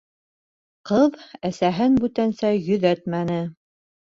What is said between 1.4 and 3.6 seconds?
әсәһен бүтәнсә йөҙәтмәне.